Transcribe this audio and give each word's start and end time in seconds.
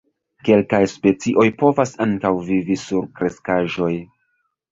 Kelkaj 0.47 0.79
specioj 0.93 1.45
povas 1.59 1.93
ankaŭ 2.07 2.33
vivi 2.49 2.79
sur 2.87 3.05
kreskaĵoj. 3.19 3.93